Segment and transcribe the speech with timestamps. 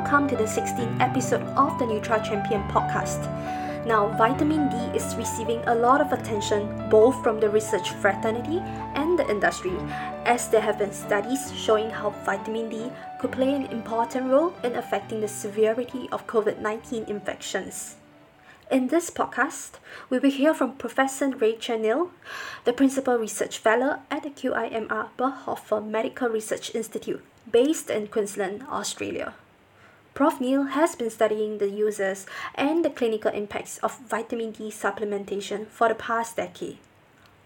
[0.00, 3.20] welcome to the 16th episode of the Nutra Champion podcast.
[3.84, 8.62] Now, vitamin D is receiving a lot of attention both from the research fraternity
[8.94, 9.76] and the industry,
[10.24, 12.90] as there have been studies showing how vitamin D
[13.20, 17.96] could play an important role in affecting the severity of COVID 19 infections.
[18.70, 22.10] In this podcast, we will hear from Professor Rachel Neale,
[22.64, 29.34] the Principal Research Fellow at the QIMR Berghofer Medical Research Institute, based in Queensland, Australia.
[30.20, 30.38] Prof.
[30.38, 35.88] Neale has been studying the uses and the clinical impacts of vitamin D supplementation for
[35.88, 36.76] the past decade.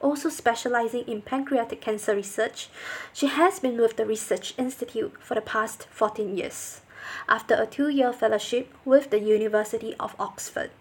[0.00, 2.68] Also specializing in pancreatic cancer research,
[3.12, 6.80] she has been with the Research Institute for the past 14 years,
[7.28, 10.72] after a two year fellowship with the University of Oxford.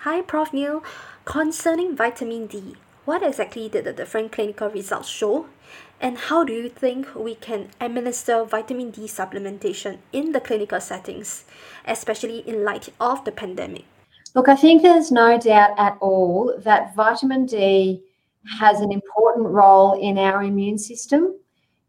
[0.00, 0.52] Hi, Prof.
[0.52, 0.84] Neale.
[1.24, 5.46] Concerning vitamin D, what exactly did the different clinical results show?
[6.00, 11.44] And how do you think we can administer vitamin D supplementation in the clinical settings,
[11.84, 13.84] especially in light of the pandemic?
[14.34, 18.02] Look, I think there's no doubt at all that vitamin D
[18.60, 21.34] has an important role in our immune system.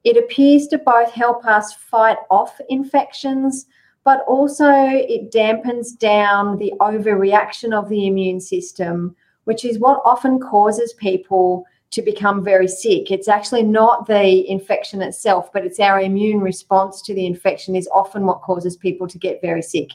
[0.03, 3.67] It appears to both help us fight off infections,
[4.03, 10.39] but also it dampens down the overreaction of the immune system, which is what often
[10.39, 13.09] causes people to become very sick.
[13.09, 17.89] It's actually not the infection itself, but it's our immune response to the infection is
[17.91, 19.89] often what causes people to get very sick.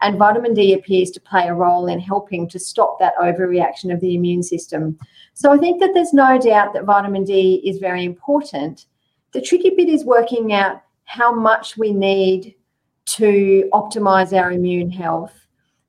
[0.00, 4.00] And vitamin D appears to play a role in helping to stop that overreaction of
[4.00, 4.98] the immune system.
[5.34, 8.86] So I think that there's no doubt that vitamin D is very important.
[9.32, 12.54] The tricky bit is working out how much we need
[13.06, 15.34] to optimize our immune health.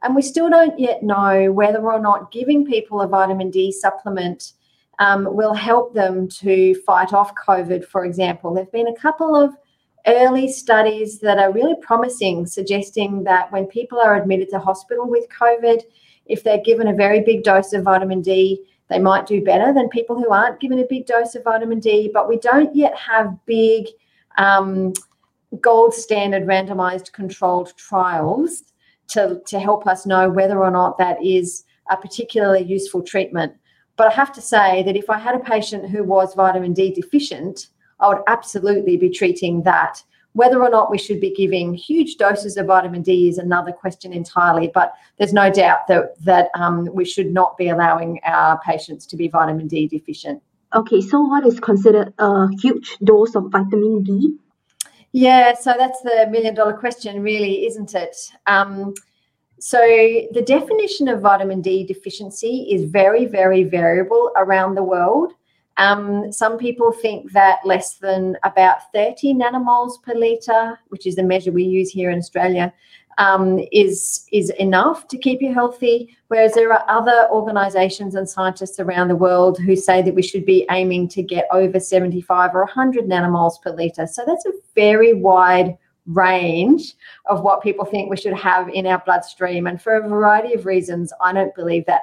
[0.01, 4.53] And we still don't yet know whether or not giving people a vitamin D supplement
[5.01, 8.53] um, will help them to fight off COVID, for example.
[8.53, 9.51] There have been a couple of
[10.05, 15.25] early studies that are really promising, suggesting that when people are admitted to hospital with
[15.29, 15.81] COVID,
[16.27, 19.89] if they're given a very big dose of vitamin D, they might do better than
[19.89, 22.11] people who aren't given a big dose of vitamin D.
[22.13, 23.87] But we don't yet have big
[24.37, 24.93] um,
[25.61, 28.65] gold standard randomized controlled trials
[29.07, 33.53] to, to help us know whether or not that is a particularly useful treatment.
[34.01, 36.91] But I have to say that if I had a patient who was vitamin D
[36.91, 37.67] deficient,
[37.99, 40.01] I would absolutely be treating that.
[40.33, 44.11] Whether or not we should be giving huge doses of vitamin D is another question
[44.11, 49.05] entirely, but there's no doubt that, that um, we should not be allowing our patients
[49.05, 50.41] to be vitamin D deficient.
[50.73, 54.35] Okay, so what is considered a huge dose of vitamin D?
[55.11, 58.17] Yeah, so that's the million dollar question, really, isn't it?
[58.47, 58.95] Um,
[59.63, 65.33] so, the definition of vitamin D deficiency is very, very variable around the world.
[65.77, 71.21] Um, some people think that less than about 30 nanomoles per litre, which is the
[71.21, 72.73] measure we use here in Australia,
[73.19, 76.17] um, is is enough to keep you healthy.
[76.29, 80.45] Whereas there are other organisations and scientists around the world who say that we should
[80.45, 84.07] be aiming to get over 75 or 100 nanomoles per litre.
[84.07, 85.77] So that's a very wide
[86.13, 86.93] range
[87.25, 89.67] of what people think we should have in our bloodstream.
[89.67, 92.01] And for a variety of reasons i don't believe that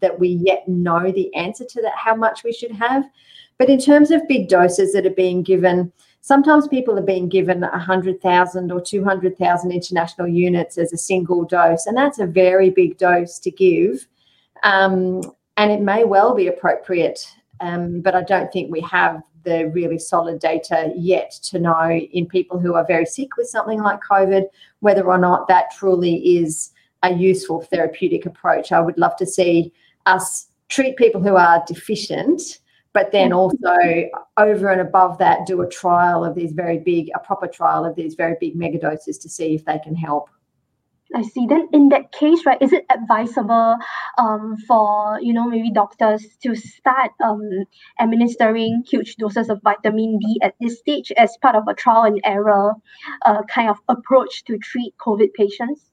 [0.00, 3.04] that we yet know the answer to that how much we should have.
[3.58, 7.60] But in terms of big doses that are being given sometimes people are being given
[7.60, 13.38] 100,000 or 200,000 international units as a single dose and that's a very big dose
[13.38, 14.06] to give.
[14.64, 15.22] Um,
[15.56, 17.26] and it may well be appropriate
[17.60, 22.26] um, but i don't think we have the really solid data yet to know in
[22.26, 24.44] people who are very sick with something like COVID
[24.80, 28.72] whether or not that truly is a useful therapeutic approach.
[28.72, 29.72] I would love to see
[30.04, 32.58] us treat people who are deficient,
[32.92, 33.38] but then mm-hmm.
[33.38, 37.84] also over and above that, do a trial of these very big, a proper trial
[37.84, 40.28] of these very big megadoses to see if they can help.
[41.14, 41.46] I see.
[41.46, 43.76] Then in that case, right, is it advisable
[44.18, 47.48] um, for you know maybe doctors to start um,
[48.00, 52.20] administering huge doses of vitamin D at this stage as part of a trial and
[52.24, 52.74] error
[53.24, 55.90] uh, kind of approach to treat COVID patients?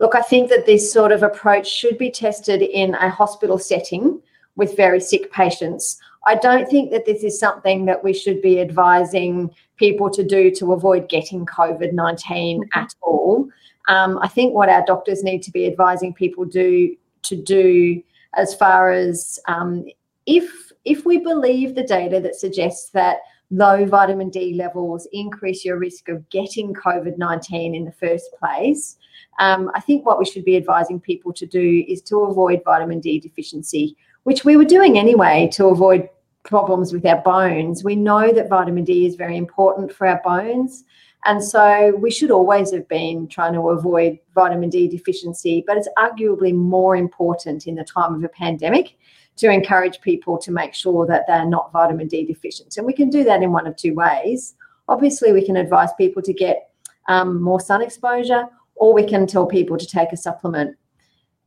[0.00, 4.20] Look, I think that this sort of approach should be tested in a hospital setting
[4.56, 5.98] with very sick patients.
[6.26, 10.50] I don't think that this is something that we should be advising people to do
[10.52, 12.78] to avoid getting COVID 19 mm-hmm.
[12.78, 13.48] at all.
[13.88, 18.02] Um, I think what our doctors need to be advising people do to do
[18.34, 19.84] as far as um,
[20.26, 23.18] if if we believe the data that suggests that
[23.50, 28.96] low vitamin D levels increase your risk of getting COVID 19 in the first place,
[29.38, 33.00] um, I think what we should be advising people to do is to avoid vitamin
[33.00, 36.08] D deficiency, which we were doing anyway to avoid
[36.44, 37.84] problems with our bones.
[37.84, 40.84] We know that vitamin D is very important for our bones.
[41.24, 45.88] And so we should always have been trying to avoid vitamin D deficiency, but it's
[45.96, 48.98] arguably more important in the time of a pandemic
[49.36, 52.76] to encourage people to make sure that they're not vitamin D deficient.
[52.76, 54.54] And we can do that in one of two ways.
[54.88, 56.70] Obviously, we can advise people to get
[57.08, 60.76] um, more sun exposure, or we can tell people to take a supplement.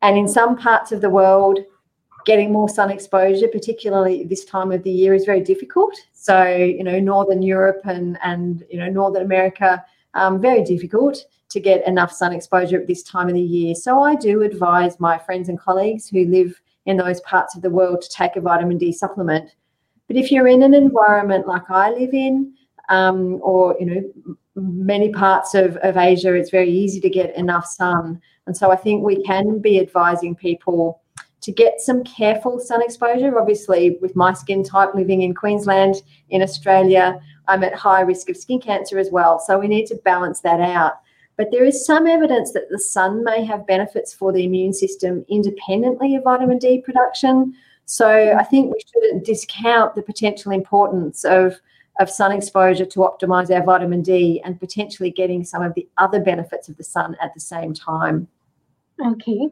[0.02, 1.60] And in some parts of the world,
[2.26, 5.96] getting more sun exposure, particularly this time of the year, is very difficult.
[6.26, 9.86] So, you know, Northern Europe and, and you know, Northern America,
[10.16, 13.76] um, very difficult to get enough sun exposure at this time of the year.
[13.76, 17.70] So I do advise my friends and colleagues who live in those parts of the
[17.70, 19.52] world to take a vitamin D supplement.
[20.08, 22.56] But if you're in an environment like I live in,
[22.90, 27.68] um, or you know, many parts of, of Asia, it's very easy to get enough
[27.68, 28.20] sun.
[28.48, 31.04] And so I think we can be advising people
[31.46, 33.40] to get some careful sun exposure.
[33.40, 36.02] Obviously, with my skin type living in Queensland,
[36.32, 39.38] in Australia, I'm at high risk of skin cancer as well.
[39.38, 40.94] So we need to balance that out.
[41.38, 45.24] But there is some evidence that the sun may have benefits for the immune system
[45.30, 47.54] independently of vitamin D production.
[47.86, 51.62] So I think we shouldn't discount the potential importance of,
[52.00, 56.20] of sun exposure to optimize our vitamin D and potentially getting some of the other
[56.20, 58.28] benefits of the sun at the same time.
[59.04, 59.50] Okay.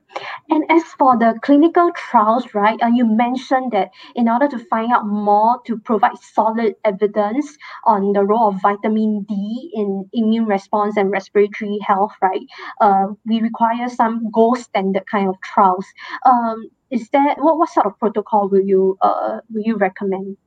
[0.49, 4.91] And as for the clinical trials, right, uh, you mentioned that in order to find
[4.93, 10.95] out more to provide solid evidence on the role of vitamin D in immune response
[10.95, 12.41] and respiratory health, right,
[12.79, 15.85] uh, we require some gold standard kind of trials.
[16.25, 20.37] Um, is there what, what sort of protocol will you uh, will you recommend?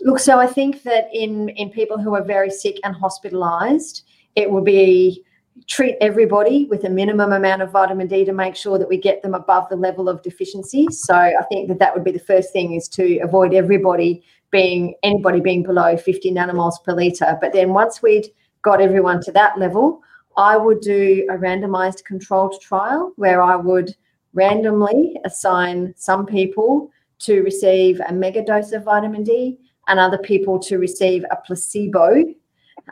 [0.00, 4.02] Look, so I think that in in people who are very sick and hospitalized,
[4.34, 5.24] it will be
[5.66, 9.22] treat everybody with a minimum amount of vitamin D to make sure that we get
[9.22, 10.86] them above the level of deficiency.
[10.90, 14.94] So I think that that would be the first thing is to avoid everybody being
[15.02, 17.38] anybody being below 50 nanomoles per liter.
[17.40, 18.26] But then once we'd
[18.62, 20.02] got everyone to that level,
[20.36, 23.94] I would do a randomized controlled trial where I would
[24.32, 29.58] randomly assign some people to receive a mega dose of vitamin D
[29.88, 32.24] and other people to receive a placebo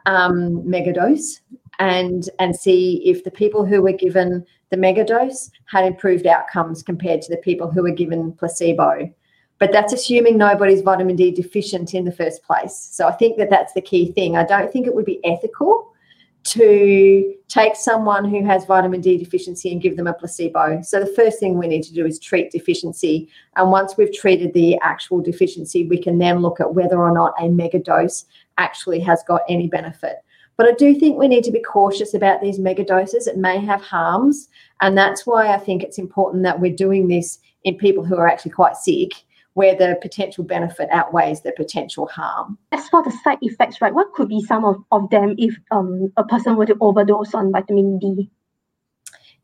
[0.06, 1.40] um, megadose
[1.78, 6.82] and and see if the people who were given the mega dose had improved outcomes
[6.82, 9.12] compared to the people who were given placebo.
[9.58, 12.76] But that's assuming nobody's vitamin D deficient in the first place.
[12.92, 14.36] So I think that that's the key thing.
[14.36, 15.92] I don't think it would be ethical
[16.44, 20.80] to take someone who has vitamin D deficiency and give them a placebo.
[20.82, 23.28] So the first thing we need to do is treat deficiency.
[23.56, 27.34] And once we've treated the actual deficiency, we can then look at whether or not
[27.40, 28.26] a mega dose
[28.58, 30.18] actually has got any benefit.
[30.58, 33.28] But I do think we need to be cautious about these mega doses.
[33.28, 34.48] It may have harms.
[34.82, 38.26] And that's why I think it's important that we're doing this in people who are
[38.26, 39.12] actually quite sick,
[39.54, 42.58] where the potential benefit outweighs the potential harm.
[42.72, 46.12] As for the side effects, right, what could be some of, of them if um,
[46.16, 48.28] a person were to overdose on vitamin D?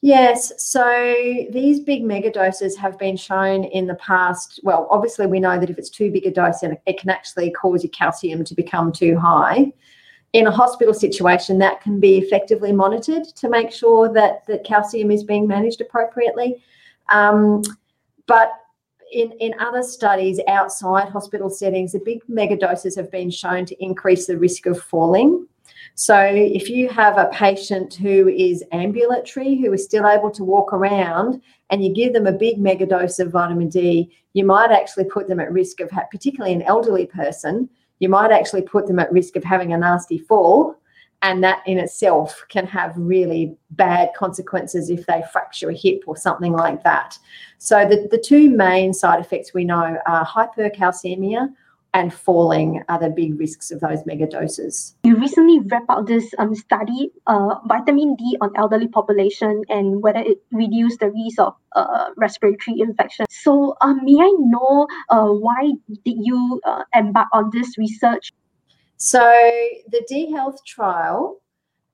[0.01, 1.15] Yes, so
[1.51, 4.61] these big mega doses have been shown in the past.
[4.65, 7.85] Well, obviously, we know that if it's too big a dose, it can actually cause
[7.85, 9.73] your calcium to become too high
[10.35, 15.11] in a hospital situation, that can be effectively monitored to make sure that the calcium
[15.13, 16.63] is being managed appropriately.
[17.09, 17.63] Um,
[18.27, 18.51] but
[19.13, 24.27] in, in other studies outside hospital settings, the big megadoses have been shown to increase
[24.27, 25.47] the risk of falling.
[25.95, 30.73] So if you have a patient who is ambulatory, who is still able to walk
[30.73, 35.29] around, and you give them a big megadose of vitamin D, you might actually put
[35.29, 39.37] them at risk of, particularly an elderly person, you might actually put them at risk
[39.37, 40.77] of having a nasty fall.
[41.23, 46.19] And that in itself can have really bad consequences if they fracture a hip or
[46.19, 47.19] something like that.
[47.57, 51.49] So, the, the two main side effects we know are hypercalcemia
[51.95, 54.97] and falling are the big risks of those mega doses.
[55.05, 60.19] You recently wrapped up this um, study, uh, vitamin D on elderly population and whether
[60.19, 63.27] it reduced the risk of uh, respiratory infection.
[63.31, 65.73] So um, may I know uh, why
[66.05, 68.33] did you uh, embark on this research?
[68.97, 69.21] So
[69.89, 71.41] the D Health trial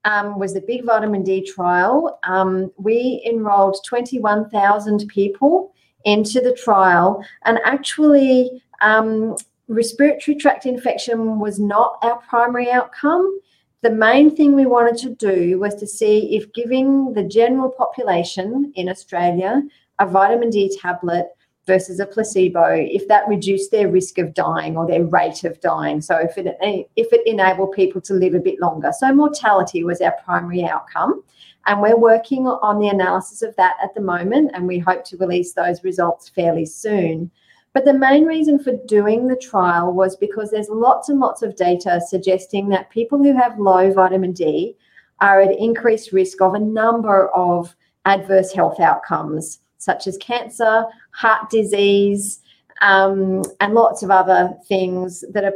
[0.05, 2.19] um, was the big vitamin D trial.
[2.25, 5.75] Um, we enrolled 21,000 people
[6.07, 9.37] into the trial and actually um,
[9.71, 13.41] respiratory tract infection was not our primary outcome.
[13.83, 18.73] The main thing we wanted to do was to see if giving the general population
[18.75, 19.63] in Australia
[19.99, 21.29] a vitamin D tablet
[21.67, 26.01] versus a placebo, if that reduced their risk of dying or their rate of dying.
[26.01, 26.57] So if it
[26.97, 28.91] if it enabled people to live a bit longer.
[28.99, 31.23] So mortality was our primary outcome.
[31.67, 35.17] And we're working on the analysis of that at the moment, and we hope to
[35.19, 37.31] release those results fairly soon.
[37.73, 41.57] But the main reason for doing the trial was because there's lots and lots of
[41.57, 44.77] data suggesting that people who have low vitamin D
[45.21, 47.75] are at increased risk of a number of
[48.07, 52.41] adverse health outcomes, such as cancer, heart disease,
[52.81, 55.55] um, and lots of other things that are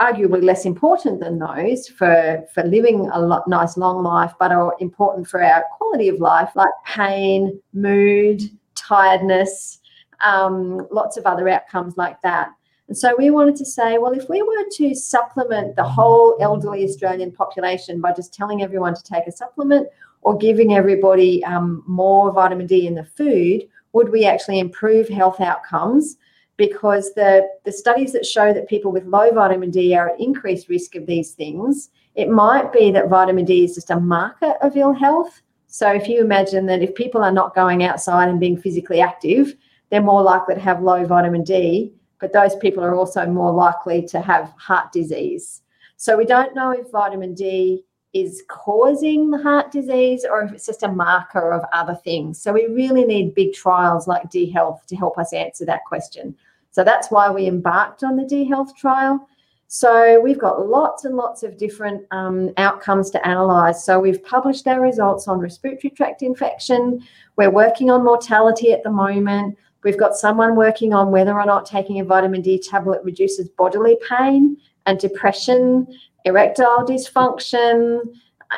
[0.00, 4.76] arguably less important than those for, for living a lot, nice long life, but are
[4.78, 8.42] important for our quality of life, like pain, mood,
[8.74, 9.80] tiredness,
[10.24, 12.50] um, lots of other outcomes like that.
[12.88, 16.84] And so we wanted to say, well, if we were to supplement the whole elderly
[16.84, 19.88] Australian population by just telling everyone to take a supplement
[20.22, 25.40] or giving everybody um, more vitamin D in the food, would we actually improve health
[25.40, 26.16] outcomes?
[26.56, 30.68] Because the, the studies that show that people with low vitamin D are at increased
[30.68, 34.76] risk of these things, it might be that vitamin D is just a marker of
[34.76, 35.42] ill health.
[35.66, 39.54] So if you imagine that if people are not going outside and being physically active,
[39.90, 44.06] they're more likely to have low vitamin D, but those people are also more likely
[44.08, 45.62] to have heart disease.
[45.96, 50.66] So we don't know if vitamin D is causing the heart disease or if it's
[50.66, 52.40] just a marker of other things.
[52.40, 56.34] So we really need big trials like D Health to help us answer that question.
[56.70, 59.28] So that's why we embarked on the D Health trial.
[59.68, 63.84] So we've got lots and lots of different um, outcomes to analyse.
[63.84, 67.02] So we've published our results on respiratory tract infection.
[67.36, 69.58] We're working on mortality at the moment.
[69.86, 73.96] We've got someone working on whether or not taking a vitamin D tablet reduces bodily
[74.08, 75.86] pain and depression,
[76.24, 78.00] erectile dysfunction,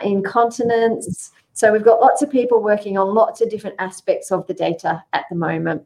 [0.02, 1.30] incontinence.
[1.52, 5.04] So we've got lots of people working on lots of different aspects of the data
[5.12, 5.82] at the moment.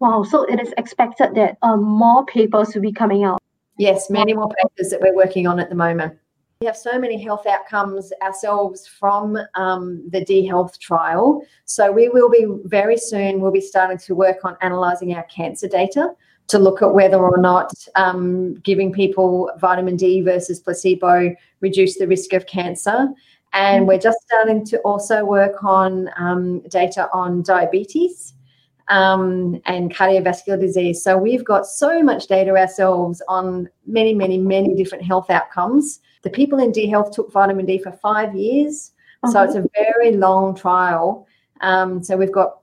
[0.00, 3.40] Wow, so it is expected that um, more papers will be coming out.
[3.78, 6.18] Yes, many more papers that we're working on at the moment.
[6.60, 11.40] We have so many health outcomes ourselves from um, the D Health trial.
[11.66, 15.68] So we will be very soon, we'll be starting to work on analysing our cancer
[15.68, 16.10] data
[16.48, 22.08] to look at whether or not um, giving people vitamin D versus placebo reduce the
[22.08, 23.06] risk of cancer.
[23.52, 28.34] And we're just starting to also work on um, data on diabetes
[28.88, 31.04] um, and cardiovascular disease.
[31.04, 36.30] So we've got so much data ourselves on many, many, many different health outcomes the
[36.30, 38.92] people in D Health took vitamin D for five years.
[39.26, 39.44] So uh-huh.
[39.44, 41.26] it's a very long trial.
[41.60, 42.58] Um, so we've got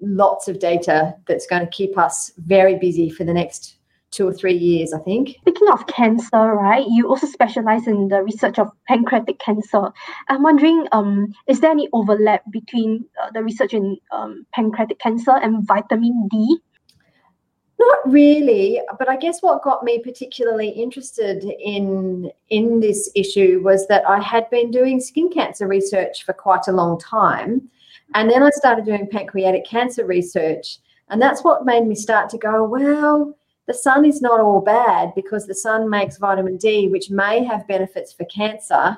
[0.00, 3.78] lots of data that's going to keep us very busy for the next
[4.10, 5.36] two or three years, I think.
[5.40, 9.90] Speaking of cancer, right, you also specialize in the research of pancreatic cancer.
[10.28, 15.32] I'm wondering, um, is there any overlap between uh, the research in um, pancreatic cancer
[15.32, 16.58] and vitamin D?
[17.78, 23.86] Not really, but I guess what got me particularly interested in in this issue was
[23.86, 27.70] that I had been doing skin cancer research for quite a long time,
[28.14, 32.38] and then I started doing pancreatic cancer research, and that's what made me start to
[32.38, 33.36] go, well,
[33.68, 37.68] the sun is not all bad because the sun makes vitamin D, which may have
[37.68, 38.96] benefits for cancer,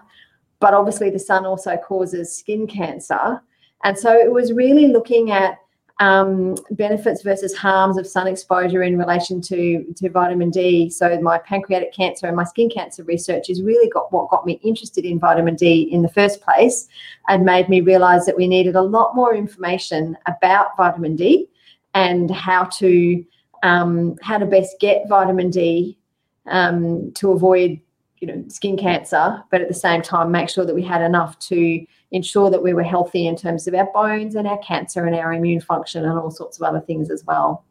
[0.60, 3.42] but obviously the sun also causes skin cancer.
[3.82, 5.58] And so it was really looking at
[6.00, 10.88] um, benefits versus harms of sun exposure in relation to, to vitamin D.
[10.88, 14.58] So my pancreatic cancer and my skin cancer research has really got what got me
[14.64, 16.88] interested in vitamin D in the first place
[17.28, 21.48] and made me realize that we needed a lot more information about vitamin D
[21.92, 23.24] and how to
[23.62, 25.98] um, how to best get vitamin D
[26.46, 27.78] um, to avoid
[28.20, 31.38] you know skin cancer, but at the same time make sure that we had enough
[31.38, 35.14] to ensure that we were healthy in terms of our bones and our cancer and
[35.14, 37.64] our immune function and all sorts of other things as well.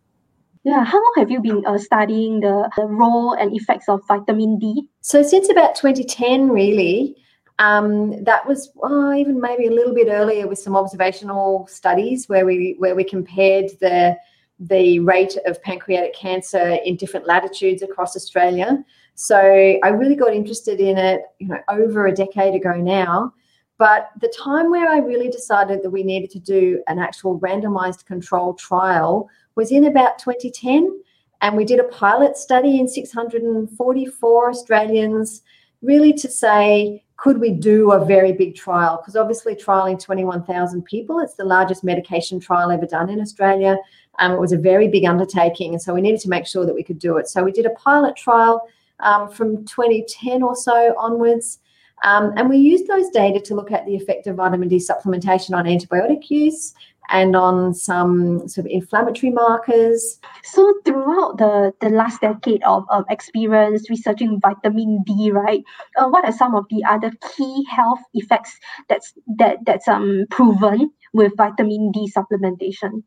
[0.64, 4.60] Yeah, how long have you been uh, studying the, the role and effects of vitamin
[4.60, 4.88] D?
[5.02, 7.16] So since about 2010, really.
[7.60, 12.46] Um, that was oh, even maybe a little bit earlier with some observational studies where
[12.46, 14.18] we where we compared the
[14.60, 18.84] the rate of pancreatic cancer in different latitudes across Australia.
[19.22, 23.34] So I really got interested in it, you know, over a decade ago now.
[23.78, 28.06] But the time where I really decided that we needed to do an actual randomized
[28.06, 31.02] control trial was in about 2010.
[31.42, 35.42] And we did a pilot study in 644 Australians,
[35.82, 39.02] really to say, could we do a very big trial?
[39.02, 43.78] Because obviously, trialing 21,000 people, it's the largest medication trial ever done in Australia.
[44.20, 45.74] Um, it was a very big undertaking.
[45.74, 47.28] And so we needed to make sure that we could do it.
[47.28, 48.66] So we did a pilot trial
[49.02, 51.60] um, from 2010 or so onwards.
[52.04, 55.54] Um, and we used those data to look at the effect of vitamin D supplementation
[55.56, 56.74] on antibiotic use
[57.10, 60.20] and on some sort of inflammatory markers.
[60.44, 65.64] So throughout the, the last decade of, of experience researching vitamin D, right,
[65.98, 68.56] uh, what are some of the other key health effects
[68.88, 73.04] that's that that's um proven with vitamin D supplementation?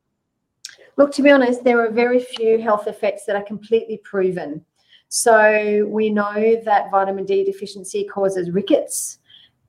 [0.96, 4.64] Look, to be honest, there are very few health effects that are completely proven.
[5.14, 9.18] So we know that vitamin D deficiency causes rickets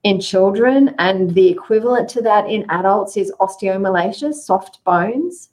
[0.03, 5.50] in children, and the equivalent to that in adults is osteomalacia, soft bones.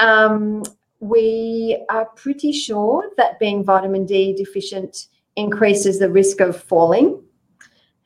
[0.00, 0.62] Um,
[1.00, 7.22] we are pretty sure that being vitamin D deficient increases the risk of falling.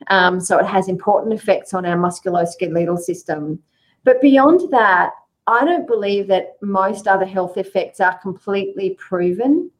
[0.07, 3.63] Um, so it has important effects on our musculoskeletal system.
[4.03, 5.11] But beyond that,
[5.47, 9.71] I don't believe that most other health effects are completely proven.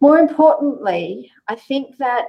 [0.00, 2.26] More importantly, I think that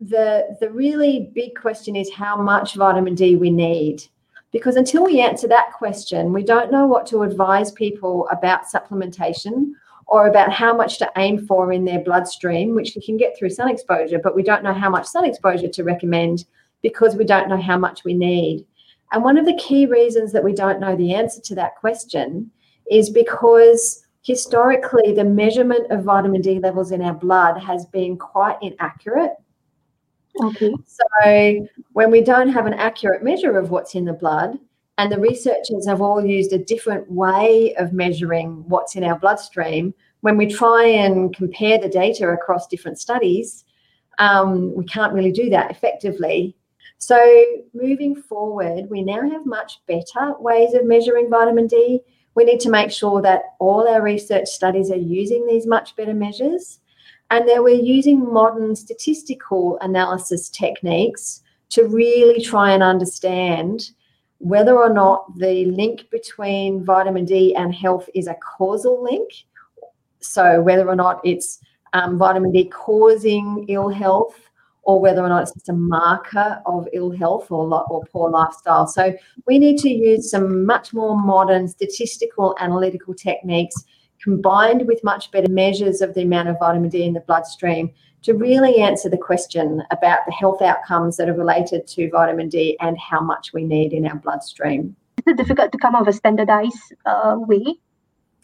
[0.00, 4.04] the the really big question is how much vitamin D we need.
[4.52, 9.72] Because until we answer that question, we don't know what to advise people about supplementation
[10.06, 13.50] or about how much to aim for in their bloodstream, which we can get through
[13.50, 16.44] sun exposure, but we don't know how much sun exposure to recommend
[16.80, 18.64] because we don't know how much we need.
[19.12, 22.50] And one of the key reasons that we don't know the answer to that question
[22.90, 28.58] is because historically the measurement of vitamin D levels in our blood has been quite
[28.60, 29.34] inaccurate.
[30.42, 30.74] Okay.
[30.84, 34.58] So when we don't have an accurate measure of what's in the blood,
[34.98, 39.94] and the researchers have all used a different way of measuring what's in our bloodstream,
[40.22, 43.64] when we try and compare the data across different studies,
[44.18, 46.56] um, we can't really do that effectively.
[46.98, 52.00] So, moving forward, we now have much better ways of measuring vitamin D.
[52.36, 56.14] We need to make sure that all our research studies are using these much better
[56.14, 56.80] measures
[57.30, 63.90] and that we're using modern statistical analysis techniques to really try and understand
[64.38, 69.30] whether or not the link between vitamin D and health is a causal link.
[70.20, 71.58] So, whether or not it's
[71.94, 74.38] um, vitamin D causing ill health
[74.86, 78.86] or whether or not it's just a marker of ill health or, or poor lifestyle.
[78.86, 79.14] So
[79.46, 83.74] we need to use some much more modern statistical analytical techniques
[84.22, 87.90] combined with much better measures of the amount of vitamin D in the bloodstream
[88.22, 92.76] to really answer the question about the health outcomes that are related to vitamin D
[92.80, 94.94] and how much we need in our bloodstream.
[95.18, 97.74] Is it difficult to come up with a standardized uh, way?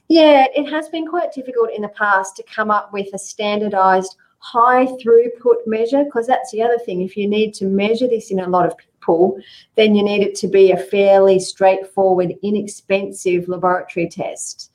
[0.08, 4.16] Yeah, it has been quite difficult in the past to come up with a standardized
[4.42, 7.00] high throughput measure because that's the other thing.
[7.00, 9.38] If you need to measure this in a lot of people,
[9.76, 14.72] then you need it to be a fairly straightforward, inexpensive laboratory test.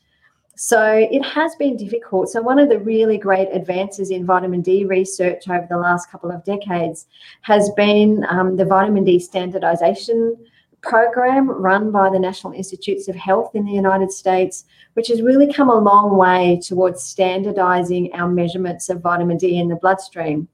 [0.55, 2.29] So it has been difficult.
[2.29, 6.31] So, one of the really great advances in vitamin D research over the last couple
[6.31, 7.05] of decades
[7.41, 10.35] has been um, the vitamin D standardization
[10.87, 15.51] program run by the National Institutes of Health in the United States, which has really
[15.51, 20.47] come a long way towards standardizing our measurements of vitamin D in the bloodstream.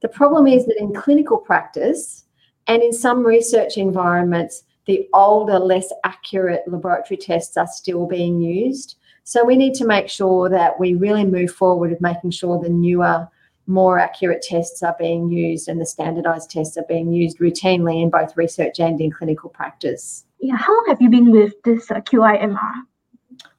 [0.00, 2.24] The problem is that in clinical practice
[2.68, 8.96] and in some research environments, the older, less accurate laboratory tests are still being used.
[9.24, 12.68] So we need to make sure that we really move forward with making sure the
[12.68, 13.28] newer
[13.70, 18.10] more accurate tests are being used and the standardized tests are being used routinely in
[18.10, 20.24] both research and in clinical practice.
[20.40, 22.72] Yeah, how long have you been with this uh, QIMR?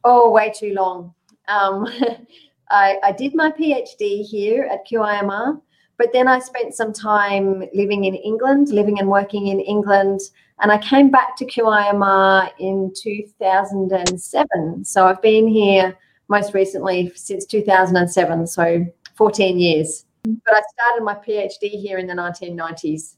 [0.04, 1.13] Oh, way too long.
[1.47, 1.88] Um,
[2.69, 5.62] I, I did my PhD here at QIMR,
[5.97, 10.19] but then I spent some time living in England, living and working in England,
[10.60, 14.86] and I came back to QIMR in 2007.
[14.86, 15.97] So I've been here
[16.28, 18.47] most recently since 2007.
[18.47, 18.86] So
[19.22, 20.06] 14 years.
[20.24, 23.18] But I started my PhD here in the 1990s.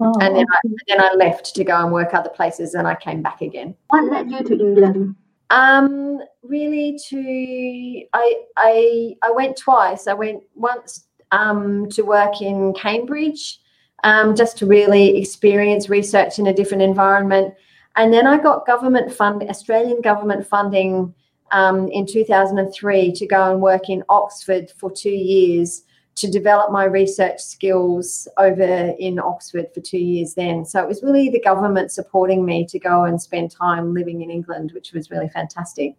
[0.00, 0.46] Oh, and then.
[0.50, 3.74] I, then I left to go and work other places and I came back again.
[3.88, 5.14] What led you to England?
[5.50, 10.06] Um, really to I I I went twice.
[10.06, 13.60] I went once um, to work in Cambridge,
[14.04, 17.52] um, just to really experience research in a different environment.
[17.96, 21.14] And then I got government fund, Australian government funding
[21.52, 25.82] um, in 2003 to go and work in Oxford for two years
[26.14, 30.64] to develop my research skills over in Oxford for two years then.
[30.64, 34.30] So it was really the government supporting me to go and spend time living in
[34.30, 35.94] England, which was really fantastic.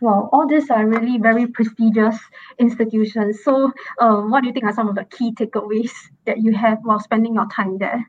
[0.00, 2.16] Well, all these are really very prestigious
[2.58, 3.40] institutions.
[3.42, 5.90] So, um, what do you think are some of the key takeaways
[6.24, 8.08] that you have while spending your time there?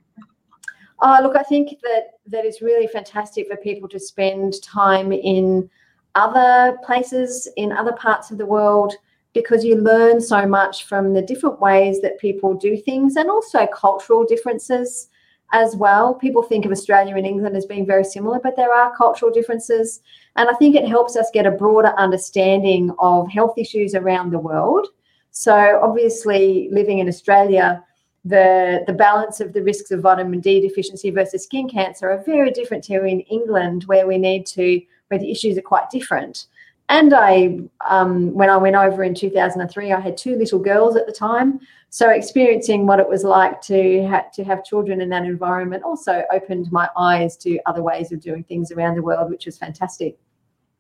[1.02, 5.70] Oh, look, I think that that is really fantastic for people to spend time in
[6.16, 8.94] other places in other parts of the world
[9.34, 13.68] because you learn so much from the different ways that people do things and also
[13.68, 15.10] cultural differences
[15.52, 16.14] as well.
[16.14, 20.02] People think of Australia and England as being very similar, but there are cultural differences.
[20.36, 24.40] And I think it helps us get a broader understanding of health issues around the
[24.40, 24.88] world.
[25.32, 27.84] So, obviously, living in Australia,
[28.26, 32.52] the, the balance of the risks of vitamin D deficiency versus skin cancer are very
[32.52, 36.46] different to in England, where we need to where the issues are quite different.
[36.90, 41.06] And I, um, when I went over in 2003, I had two little girls at
[41.06, 41.60] the time.
[41.92, 46.24] So experiencing what it was like to ha- to have children in that environment also
[46.32, 50.18] opened my eyes to other ways of doing things around the world, which was fantastic.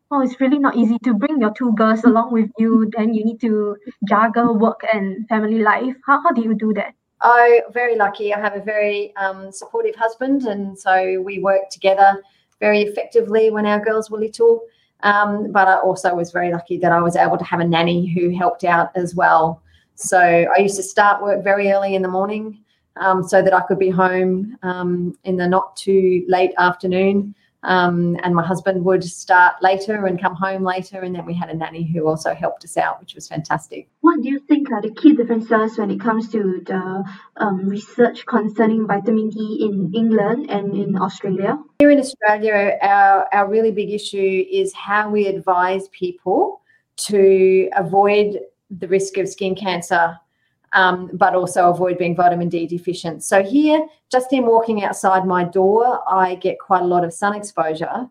[0.10, 2.89] Well, it's really not easy to bring your two girls along with you.
[2.98, 5.96] Then you need to juggle work and family life.
[6.08, 6.96] How, how do you do that?
[7.22, 8.34] I very lucky.
[8.34, 12.24] I have a very um, supportive husband, and so we work together
[12.60, 14.62] very effectively when our girls were little.
[15.02, 18.13] Um, but I also was very lucky that I was able to have a nanny
[18.13, 19.62] who helped out as well.
[19.95, 22.60] So I used to start work very early in the morning
[22.98, 27.34] um, so that I could be home um, in the not too late afternoon.
[27.63, 31.02] Um, and my husband would start later and come home later.
[31.02, 33.89] And then we had a nanny who also helped us out, which was fantastic.
[34.02, 37.04] What do you think are the key differences when it comes to the
[37.38, 41.62] um, research concerning vitamin D in England and in Australia?
[41.80, 46.62] Here in Australia, our, our really big issue is how we advise people
[47.08, 50.17] to avoid the risk of skin cancer
[50.73, 53.23] um, but also avoid being vitamin D deficient.
[53.23, 57.36] So here, just in walking outside my door, I get quite a lot of sun
[57.36, 58.08] exposure.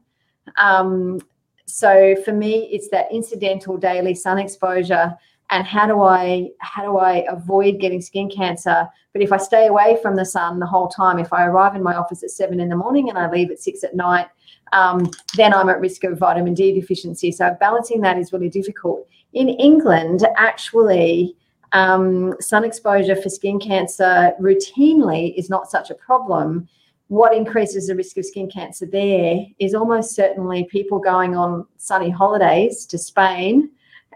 [0.57, 1.21] Um,
[1.67, 5.17] so for me, it's that incidental daily sun exposure
[5.51, 8.89] and how do I how do I avoid getting skin cancer?
[9.13, 11.83] But if I stay away from the sun the whole time, if I arrive in
[11.83, 14.29] my office at seven in the morning and I leave at six at night,
[14.73, 17.33] um, then I'm at risk of vitamin D deficiency.
[17.33, 19.07] So balancing that is really difficult.
[19.33, 21.37] In England, actually,
[21.73, 26.69] um, sun exposure for skin cancer routinely is not such a problem.
[27.09, 32.11] What increases the risk of skin cancer there is almost certainly people going on sunny
[32.11, 33.71] holidays to Spain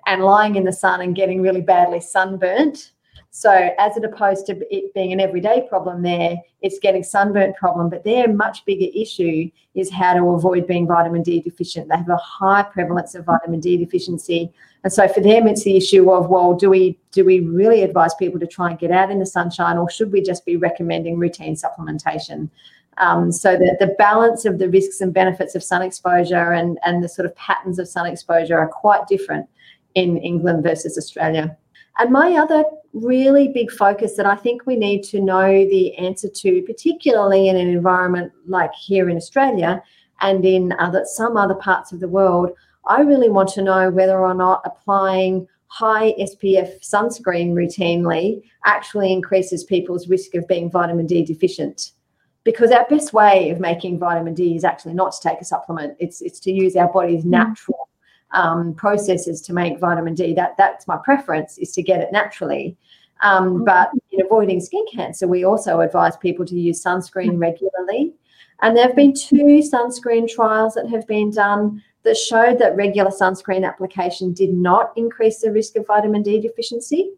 [0.06, 2.92] and lying in the sun and getting really badly sunburnt.
[3.34, 7.88] So, as opposed to it being an everyday problem there, it's getting sunburnt problem.
[7.88, 11.88] But their much bigger issue is how to avoid being vitamin D deficient.
[11.88, 14.52] They have a high prevalence of vitamin D deficiency,
[14.84, 18.14] and so for them, it's the issue of well, do we do we really advise
[18.14, 21.18] people to try and get out in the sunshine, or should we just be recommending
[21.18, 22.50] routine supplementation?
[22.98, 27.02] Um, so that the balance of the risks and benefits of sun exposure and and
[27.02, 29.48] the sort of patterns of sun exposure are quite different
[29.94, 31.56] in England versus Australia.
[31.98, 36.28] And my other really big focus that I think we need to know the answer
[36.28, 39.82] to, particularly in an environment like here in Australia
[40.20, 42.50] and in other some other parts of the world,
[42.86, 49.64] I really want to know whether or not applying high SPF sunscreen routinely actually increases
[49.64, 51.92] people's risk of being vitamin D deficient.
[52.44, 55.96] Because our best way of making vitamin D is actually not to take a supplement.
[55.98, 57.30] It's it's to use our body's mm.
[57.30, 57.88] natural
[58.32, 60.34] um, processes to make vitamin D.
[60.34, 62.76] That that's my preference is to get it naturally.
[63.22, 63.64] Um, mm.
[63.64, 68.12] but in avoiding skin cancer, we also advise people to use sunscreen regularly.
[68.62, 73.10] And there have been two sunscreen trials that have been done that showed that regular
[73.10, 77.10] sunscreen application did not increase the risk of vitamin D deficiency.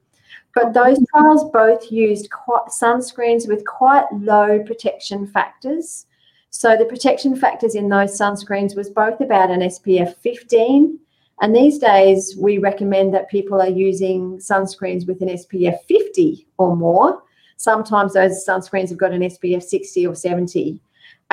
[0.54, 2.28] But those trials both used
[2.68, 6.06] sunscreens with quite low protection factors.
[6.50, 10.98] So the protection factors in those sunscreens was both about an SPF 15
[11.40, 16.76] and these days, we recommend that people are using sunscreens with an SPF 50 or
[16.76, 17.22] more.
[17.56, 20.80] Sometimes those sunscreens have got an SPF 60 or 70.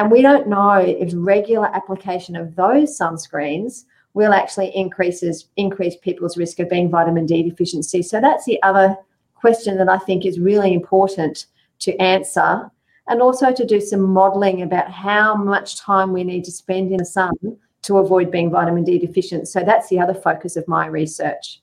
[0.01, 3.85] And we don't know if regular application of those sunscreens
[4.15, 8.01] will actually increases increase people's risk of being vitamin D deficiency.
[8.01, 8.97] So that's the other
[9.35, 11.45] question that I think is really important
[11.81, 12.71] to answer
[13.09, 16.97] and also to do some modeling about how much time we need to spend in
[16.97, 17.33] the sun
[17.83, 19.49] to avoid being vitamin D deficient.
[19.49, 21.60] So that's the other focus of my research.